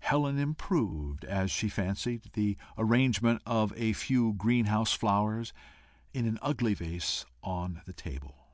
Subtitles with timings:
[0.00, 5.54] Helen improved, as she fancied, the arrangement of a few green house flowers
[6.12, 8.48] in an ugly vase on the table.